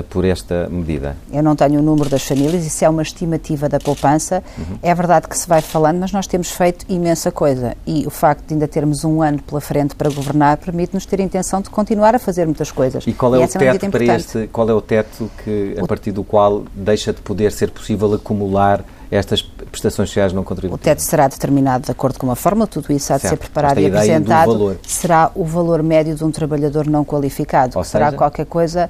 [0.09, 1.17] por esta medida?
[1.31, 4.43] Eu não tenho o número das famílias, isso é uma estimativa da poupança.
[4.57, 4.77] Uhum.
[4.83, 8.45] É verdade que se vai falando, mas nós temos feito imensa coisa e o facto
[8.45, 12.15] de ainda termos um ano pela frente para governar permite-nos ter a intenção de continuar
[12.15, 13.05] a fazer muitas coisas.
[13.07, 15.87] E qual é, e o é teto para este, qual é o teto que, a
[15.87, 20.81] partir do qual deixa de poder ser possível acumular estas prestações sociais não contributivas?
[20.81, 23.33] O teto será determinado de acordo com uma fórmula, tudo isso há de certo.
[23.33, 24.77] ser preparado e apresentado.
[24.83, 28.89] Será o valor médio de um trabalhador não qualificado, Ou será seja, qualquer coisa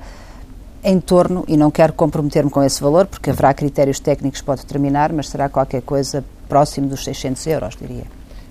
[0.84, 5.12] em torno, e não quero comprometer-me com esse valor, porque haverá critérios técnicos para determinar,
[5.12, 8.06] mas será qualquer coisa próximo dos 600 euros, diria.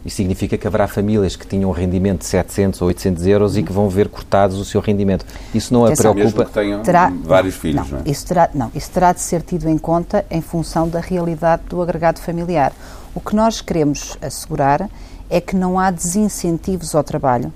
[0.04, 3.62] Isso significa que haverá famílias que tinham um rendimento de 700 ou 800 euros e
[3.62, 5.26] que vão ver cortados o seu rendimento.
[5.52, 6.24] Isso não a preocupa?
[6.24, 8.10] Mesmo que tenham terá, vários filhos, não, não, é?
[8.10, 11.82] Isso terá, não, isso terá de ser tido em conta em função da realidade do
[11.82, 12.72] agregado familiar.
[13.14, 14.88] O que nós queremos assegurar
[15.28, 17.52] é que não há desincentivos ao trabalho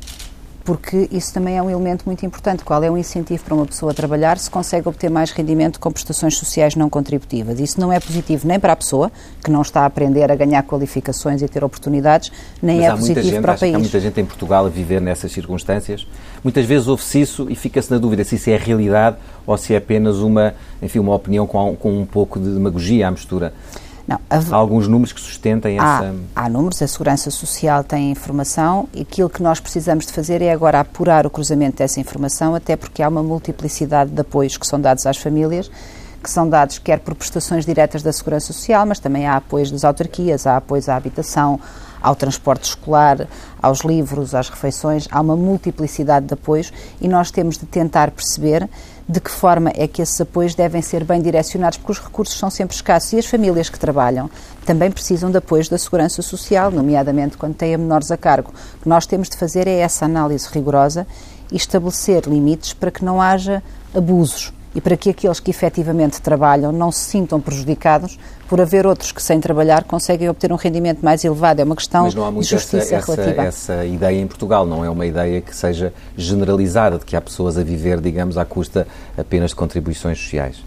[0.64, 2.64] porque isso também é um elemento muito importante.
[2.64, 5.90] Qual é o incentivo para uma pessoa a trabalhar se consegue obter mais rendimento com
[5.90, 7.58] prestações sociais não contributivas?
[7.58, 9.10] Isso não é positivo nem para a pessoa,
[9.42, 12.30] que não está a aprender a ganhar qualificações e a ter oportunidades,
[12.62, 13.74] nem Mas é positivo gente, para o país.
[13.74, 16.06] Há muita gente em Portugal a viver nessas circunstâncias.
[16.44, 19.76] Muitas vezes ouve-se isso e fica-se na dúvida se isso é realidade ou se é
[19.76, 23.52] apenas uma, enfim, uma opinião com, com um pouco de demagogia à mistura.
[24.06, 26.14] Não, há alguns números que sustentem há, essa.
[26.34, 30.50] Há números, a Segurança Social tem informação e aquilo que nós precisamos de fazer é
[30.50, 34.80] agora apurar o cruzamento dessa informação, até porque há uma multiplicidade de apoios que são
[34.80, 35.70] dados às famílias,
[36.22, 39.84] que são dados quer por prestações diretas da Segurança Social, mas também há apoios das
[39.84, 41.60] autarquias, há apoios à habitação,
[42.02, 43.28] ao transporte escolar,
[43.60, 48.68] aos livros, às refeições, há uma multiplicidade de apoios e nós temos de tentar perceber
[49.08, 52.50] de que forma é que esses apoios devem ser bem direcionados, porque os recursos são
[52.50, 54.30] sempre escassos e as famílias que trabalham
[54.64, 58.52] também precisam de apoios da Segurança Social, nomeadamente quando têm menores a cargo.
[58.78, 61.06] O que nós temos de fazer é essa análise rigorosa
[61.50, 63.62] e estabelecer limites para que não haja
[63.94, 69.12] abusos e para que aqueles que efetivamente trabalham não se sintam prejudicados por haver outros
[69.12, 71.60] que, sem trabalhar, conseguem obter um rendimento mais elevado.
[71.60, 73.42] É uma questão Mas não há muito de justiça essa, relativa.
[73.42, 77.20] Essa, essa ideia em Portugal, não é uma ideia que seja generalizada, de que há
[77.20, 80.62] pessoas a viver, digamos, à custa apenas de contribuições sociais.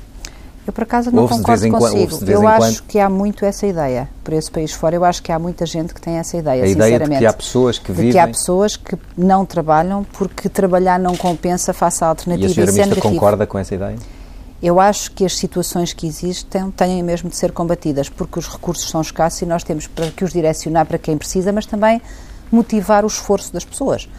[0.67, 2.17] Eu, por acaso, não concordo consigo.
[2.27, 4.09] Eu acho que há muito essa ideia.
[4.23, 6.67] Por esse país fora, eu acho que há muita gente que tem essa ideia, a
[6.67, 6.95] sinceramente.
[6.95, 8.11] Ideia de que há pessoas que de vivem...
[8.13, 12.47] que há pessoas que não trabalham porque trabalhar não compensa face à alternativa.
[12.47, 13.95] E a senhora é Ministra concorda com essa ideia?
[14.63, 18.89] Eu acho que as situações que existem têm mesmo de ser combatidas, porque os recursos
[18.89, 22.01] são escassos e nós temos para que os direcionar para quem precisa, mas também
[22.51, 24.09] motivar o esforço das pessoas.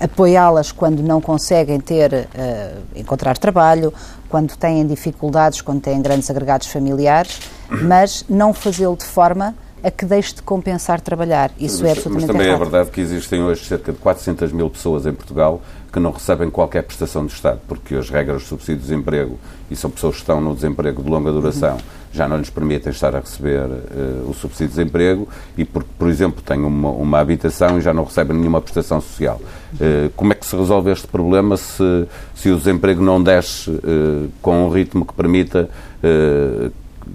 [0.00, 3.92] Apoiá-las quando não conseguem ter, uh, encontrar trabalho,
[4.28, 7.40] quando têm dificuldades, quando têm grandes agregados familiares,
[7.82, 11.50] mas não fazê-lo de forma a que deixe de compensar trabalhar.
[11.58, 12.60] Isso mas, é absolutamente Mas também errado.
[12.60, 15.60] é verdade que existem hoje cerca de 400 mil pessoas em Portugal
[15.92, 19.38] que não recebem qualquer prestação de Estado, porque as regras de subsídio de desemprego,
[19.70, 21.80] e são pessoas que estão no desemprego de longa duração, uhum.
[22.12, 26.08] já não lhes permitem estar a receber uh, o subsídio de desemprego e porque, por
[26.08, 29.40] exemplo, têm uma, uma habitação e já não recebem nenhuma prestação social.
[29.74, 34.28] Uh, como é que se resolve este problema se, se o desemprego não desce uh,
[34.42, 35.68] com um ritmo que permita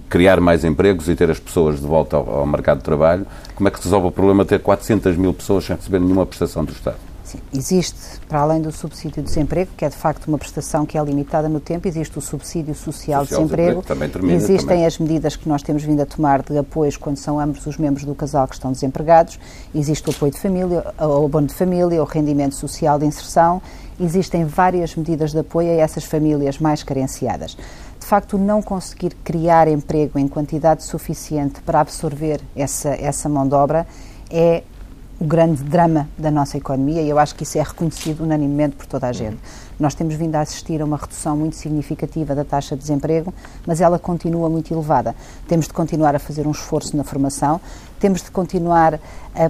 [0.08, 3.68] criar mais empregos e ter as pessoas de volta ao, ao, mercado de trabalho, como
[3.68, 6.64] é que se resolve o problema de ter 400 mil pessoas sem receber nenhuma prestação
[6.64, 6.96] do Estado?
[7.24, 10.98] Sim, existe, para além do subsídio de desemprego, que é de facto uma prestação que
[10.98, 14.86] é limitada no tempo, existe o subsídio social, social de desemprego, também termina, existem também.
[14.86, 18.04] as medidas que nós temos vindo a tomar de apoios quando são ambos os membros
[18.04, 19.38] do casal que estão desempregados,
[19.74, 23.62] existe o apoio de família, o abono de família, o rendimento social de inserção,
[23.98, 27.56] existem várias medidas de apoio a essas famílias mais carenciadas
[28.04, 33.54] de facto não conseguir criar emprego em quantidade suficiente para absorver essa, essa mão de
[33.54, 33.86] obra
[34.30, 34.62] é
[35.18, 38.84] o grande drama da nossa economia e eu acho que isso é reconhecido unanimemente por
[38.84, 39.38] toda a gente.
[39.80, 43.32] Nós temos vindo a assistir a uma redução muito significativa da taxa de desemprego,
[43.66, 45.16] mas ela continua muito elevada.
[45.48, 47.58] Temos de continuar a fazer um esforço na formação,
[47.98, 49.00] temos de continuar
[49.34, 49.46] a,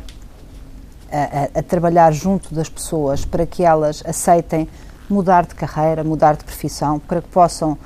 [1.11, 4.69] a, a trabalhar junto das pessoas para que elas aceitem
[5.11, 7.77] mudar de carreira, mudar de profissão, para que possam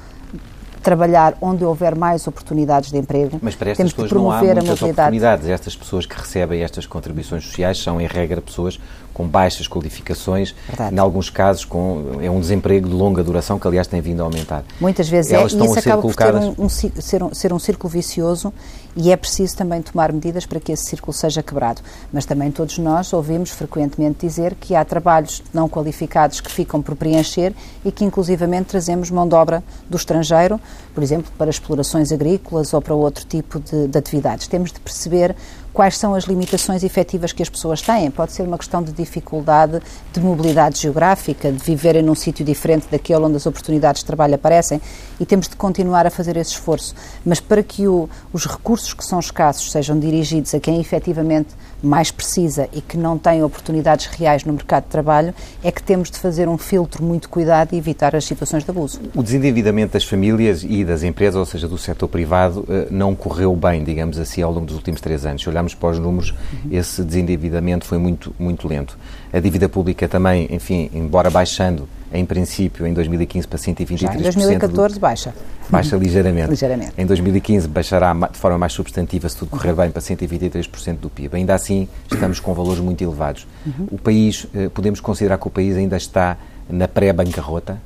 [0.80, 3.38] trabalhar onde houver mais oportunidades de emprego.
[3.42, 5.48] Mas para estas pessoas não há muitas oportunidades.
[5.48, 8.78] Estas pessoas que recebem estas contribuições sociais são, em regra, pessoas
[9.18, 10.94] com baixas qualificações, Verdade.
[10.94, 14.24] em alguns casos com é um desemprego de longa duração que aliás tem vindo a
[14.24, 14.62] aumentar.
[14.80, 16.48] Muitas vezes Elas é, e isso acaba colocadas...
[16.50, 18.54] por um, um, ser, um, ser um círculo vicioso
[18.94, 21.82] e é preciso também tomar medidas para que esse círculo seja quebrado.
[22.12, 26.94] Mas também todos nós ouvimos frequentemente dizer que há trabalhos não qualificados que ficam por
[26.94, 27.52] preencher
[27.84, 30.60] e que inclusivamente trazemos mão de obra do estrangeiro,
[30.94, 34.46] por exemplo, para explorações agrícolas ou para outro tipo de, de atividades.
[34.46, 35.34] Temos de perceber
[35.78, 38.10] quais são as limitações efetivas que as pessoas têm.
[38.10, 39.80] Pode ser uma questão de dificuldade
[40.12, 44.80] de mobilidade geográfica, de viverem num sítio diferente daquele onde as oportunidades de trabalho aparecem
[45.20, 46.96] e temos de continuar a fazer esse esforço.
[47.24, 51.50] Mas para que o, os recursos que são escassos sejam dirigidos a quem efetivamente
[51.82, 56.10] mais precisa e que não tem oportunidades reais no mercado de trabalho, é que temos
[56.10, 59.00] de fazer um filtro muito cuidado e evitar as situações de abuso.
[59.14, 63.54] O desendividamento das famílias e das empresas, ou seja, do setor privado, eh, não correu
[63.54, 65.42] bem, digamos assim, ao longo dos últimos três anos.
[65.42, 66.34] Se olharmos para os números,
[66.70, 68.98] esse desendividamento foi muito, muito lento.
[69.32, 73.98] A dívida pública também, enfim, embora baixando, em princípio, em 2015 para 123%.
[73.98, 75.00] Já em 2014 do...
[75.00, 75.34] baixa.
[75.68, 76.48] Baixa ligeiramente.
[76.48, 76.92] ligeiramente.
[76.96, 81.36] Em 2015 baixará de forma mais substantiva, se tudo correr bem, para 123% do PIB.
[81.36, 83.46] Ainda assim, estamos com valores muito elevados.
[83.66, 83.88] Uhum.
[83.92, 86.38] O país, eh, podemos considerar que o país ainda está
[86.70, 87.78] na pré-bancarrota?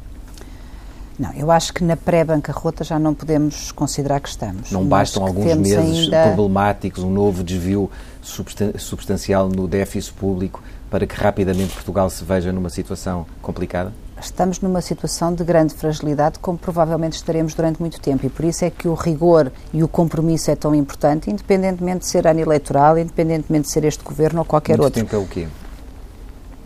[1.18, 4.70] Não, eu acho que na pré-bancarrota já não podemos considerar que estamos.
[4.70, 6.25] Não bastam alguns meses ainda...
[6.25, 7.90] problemáticos, um novo desvio
[8.22, 13.92] substancial no déficit público para que rapidamente Portugal se veja numa situação complicada?
[14.20, 18.25] estamos numa situação de grande fragilidade, como provavelmente estaremos durante muito tempo.
[18.27, 22.07] E por isso é que o rigor e o compromisso é tão importante, independentemente de
[22.07, 25.01] ser ano eleitoral, independentemente de ser este governo ou qualquer muito outro.
[25.01, 25.48] Tempo é o quê?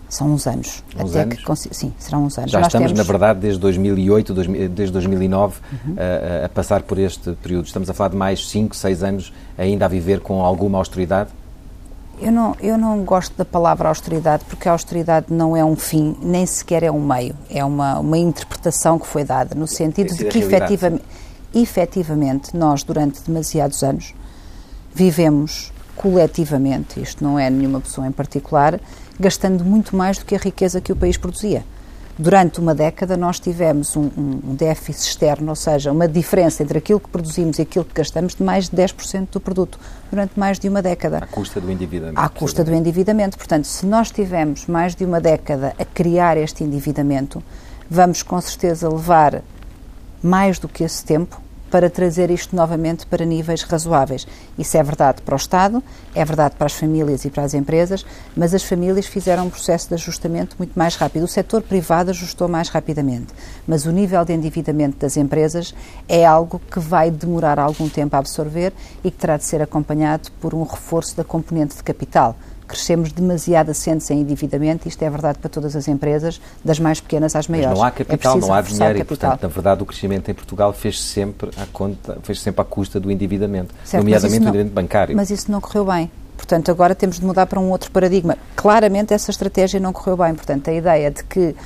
[0.09, 0.85] São uns anos.
[0.95, 1.45] Uns até anos?
[1.45, 2.51] Que, sim, serão uns anos.
[2.51, 2.99] Já Nós estamos, temos...
[2.99, 4.35] na verdade, desde 2008,
[4.69, 5.97] desde 2009, Uhum.
[6.42, 7.66] a, a, passar por este período.
[7.66, 11.31] Estamos a falar de mais 5, 6 anos ainda a viver com alguma austeridade?
[12.21, 16.16] Eu não, eu não gosto da palavra austeridade porque a austeridade não é um fim,
[16.23, 17.35] nem sequer é um meio.
[17.51, 21.05] É uma, uma interpretação que foi dada, no sentido de que efetivamente,
[21.55, 24.14] efetivamente nós, durante demasiados anos,
[24.95, 28.78] vivemos coletivamente, isto não é nenhuma pessoa em particular,
[29.18, 31.64] gastando muito mais do que a riqueza que o país produzia.
[32.18, 36.98] Durante uma década nós tivemos um, um, déficit externo, ou seja, uma diferença entre aquilo
[36.98, 39.78] que produzimos e aquilo que gastamos de mais de 10% do produto,
[40.11, 41.18] durante mais de uma década.
[41.18, 42.18] À custa do endividamento.
[42.18, 43.37] À custa do endividamento.
[43.37, 47.42] Portanto, se nós tivemos mais de uma década a criar este endividamento,
[47.90, 49.42] vamos com certeza levar
[50.22, 51.38] mais do que esse tempo
[51.70, 54.26] para trazer isto novamente para níveis razoáveis.
[54.59, 55.83] Isso é verdade para o Estado,
[56.14, 58.05] é verdade para as famílias e para as empresas,
[58.37, 61.24] mas as famílias fizeram um processo de ajustamento muito mais rápido.
[61.24, 63.35] O setor privado ajustou mais rapidamente,
[63.66, 65.74] mas o nível de endividamento das empresas
[66.09, 68.72] é algo que vai demorar algum tempo a absorver
[69.05, 73.70] e que terá de ser acompanhado por um reforço da componente de capital crescemos demasiado
[73.70, 77.70] assentes em endividamento, isto é verdade para todas as empresas, das mais pequenas às maiores.
[77.70, 80.35] Mas não há capital, é não há dinheiro e, portanto, na verdade, o crescimento em
[80.35, 84.48] Portugal fez sempre à conta, fez sempre à custa do endividamento, certo, nomeadamente não, o
[84.48, 85.16] endividamento bancário.
[85.16, 86.11] Mas isso não correu bem.
[86.37, 88.37] Portanto, agora temos de mudar para um outro paradigma.
[88.55, 90.35] Claramente essa estratégia não correu bem.
[90.35, 91.57] Portanto, a ideia de que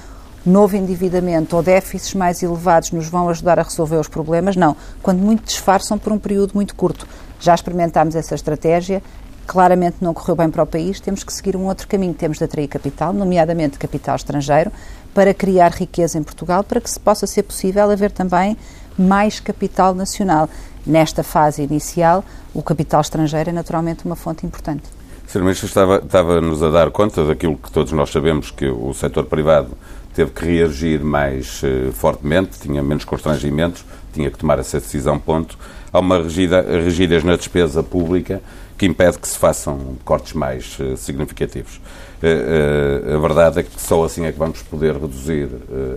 [0.46, 4.76] novo endividamento ou déficits mais elevados nos vão ajudar a resolver os problemas, não.
[5.02, 7.06] Quando muito disfarçam por um período muito curto.
[7.40, 9.02] Já experimentámos essa estratégia,
[9.50, 12.14] claramente não correu bem para o país, temos que seguir um outro caminho.
[12.14, 14.70] Temos de atrair capital, nomeadamente capital estrangeiro,
[15.12, 18.56] para criar riqueza em Portugal, para que se possa ser possível haver também
[18.96, 20.48] mais capital nacional.
[20.86, 24.84] Nesta fase inicial, o capital estrangeiro é naturalmente uma fonte importante.
[25.26, 25.40] Sr.
[25.40, 29.76] Ministro, estava, estava-nos a dar conta daquilo que todos nós sabemos, que o setor privado
[30.14, 35.58] teve que reagir mais uh, fortemente, tinha menos constrangimentos, tinha que tomar essa decisão, ponto.
[35.92, 38.40] Há uma rigidez na despesa pública
[38.80, 41.76] que impede que se façam cortes mais uh, significativos.
[41.76, 45.50] Uh, uh, a verdade é que só assim é que vamos poder reduzir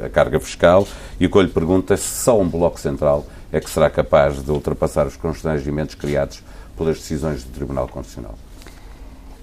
[0.06, 0.86] a carga fiscal
[1.18, 3.90] e o que eu lhe pergunto é se só um Bloco Central é que será
[3.90, 6.44] capaz de ultrapassar os constrangimentos criados
[6.78, 8.36] pelas decisões do Tribunal Constitucional.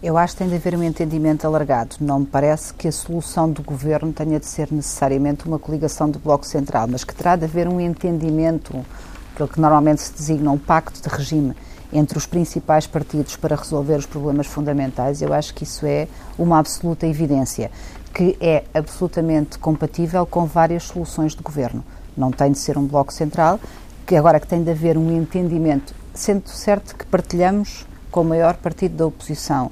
[0.02, 1.96] Eu acho que tem de haver um entendimento alargado.
[1.98, 6.18] Não me parece que a solução do governo tenha de ser necessariamente uma coligação do
[6.18, 8.84] Bloco Central, mas que terá de haver um entendimento,
[9.32, 11.54] aquilo que normalmente se designa um pacto de regime
[11.92, 15.22] entre os principais partidos para resolver os problemas fundamentais.
[15.22, 17.70] Eu acho que isso é uma absoluta evidência,
[18.14, 21.84] que é absolutamente compatível com várias soluções de governo.
[22.16, 23.58] Não tem de ser um Bloco Central,
[24.06, 28.54] que agora que tem de haver um entendimento, sendo certo que partilhamos com o maior
[28.54, 29.70] partido da oposição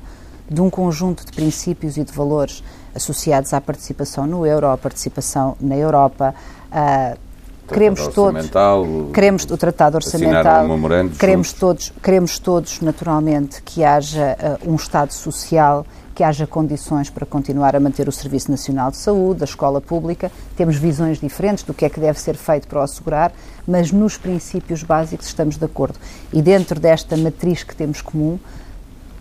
[0.49, 2.63] de um conjunto de princípios e de valores
[2.95, 6.35] associados à participação no euro, à participação na Europa,
[6.73, 7.17] a
[7.69, 8.51] queremos todos
[9.13, 15.13] queremos o tratado orçamental um queremos todos queremos todos naturalmente que haja uh, um estado
[15.13, 15.85] social
[16.19, 20.33] que haja condições para continuar a manter o Serviço Nacional de Saúde, a escola pública.
[20.57, 23.33] Temos visões diferentes do que é que deve ser feito para o assegurar,
[23.65, 25.97] mas nos princípios básicos estamos de acordo.
[26.33, 28.37] E dentro desta matriz que temos comum,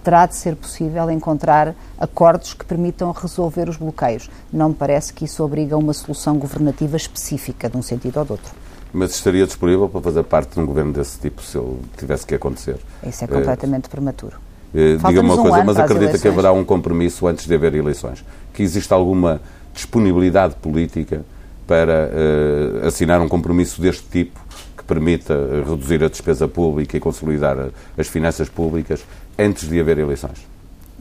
[0.08, 4.30] terá de ser possível encontrar acordos que permitam resolver os bloqueios.
[4.54, 8.24] Não me parece que isso obriga a uma solução governativa específica, de um sentido ou
[8.24, 8.54] de outro.
[8.94, 12.34] Mas estaria disponível para fazer parte de um governo desse tipo, se ele tivesse que
[12.34, 12.78] acontecer?
[13.06, 13.90] Isso é completamente é...
[13.90, 14.38] prematuro.
[14.74, 18.24] Uh, diga uma coisa, um mas acredita que haverá um compromisso antes de haver eleições?
[18.54, 19.42] Que existe alguma
[19.74, 21.26] disponibilidade política
[21.68, 24.40] para uh, assinar um compromisso deste tipo
[24.78, 25.34] que permita
[25.68, 27.58] reduzir a despesa pública e consolidar
[27.98, 29.04] as finanças públicas
[29.38, 30.46] antes de haver eleições?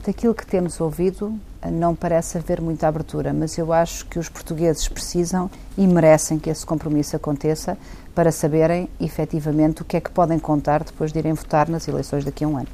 [0.05, 1.37] Daquilo que temos ouvido,
[1.71, 6.49] não parece haver muita abertura, mas eu acho que os portugueses precisam e merecem que
[6.49, 7.77] esse compromisso aconteça
[8.15, 12.23] para saberem efetivamente o que é que podem contar depois de irem votar nas eleições
[12.23, 12.67] daqui a um ano.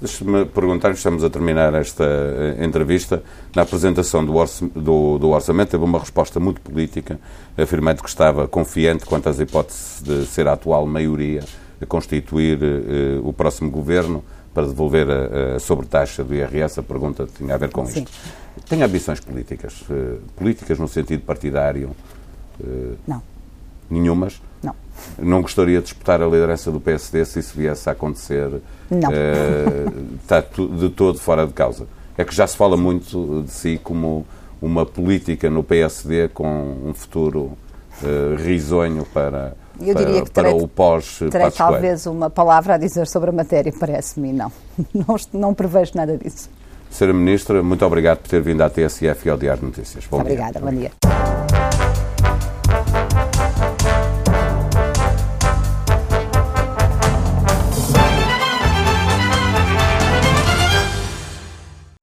[0.00, 2.04] Deixe-me perguntar, estamos a terminar esta
[2.58, 3.22] entrevista,
[3.54, 7.20] na apresentação do, orça, do, do, orçamento teve uma resposta muito política,
[7.56, 11.44] afirmando que estava confiante quanto às hipóteses de ser a atual maioria
[11.80, 16.78] a constituir uh, o próximo governo para devolver a, a sobretaxa do IRS.
[16.78, 18.04] A pergunta tinha a ver com Sim.
[18.04, 18.12] isto.
[18.68, 19.82] Tem ambições políticas?
[19.82, 21.90] Uh, políticas no sentido partidário?
[22.60, 23.22] Uh, Não.
[23.90, 24.40] Nenhumas?
[24.62, 24.74] Não.
[25.18, 28.60] Não gostaria de disputar a liderança do PSD se isso viesse a acontecer?
[28.90, 29.08] Não.
[29.10, 31.86] Uh, está de todo fora de causa.
[32.16, 34.26] É que já se fala muito de si como
[34.60, 37.56] uma política no PSD com um futuro
[38.44, 42.78] risonho para, Eu para, diria que para terei, o pós terei talvez uma palavra a
[42.78, 44.52] dizer sobre a matéria, parece-me, não.
[44.94, 45.16] não.
[45.32, 46.48] Não prevejo nada disso.
[46.90, 47.12] Sra.
[47.12, 50.06] Ministra, muito obrigado por ter vindo à TSF e ao Diário de Notícias.
[50.10, 50.60] Bom Obrigada, dia.
[50.60, 51.51] bom dia.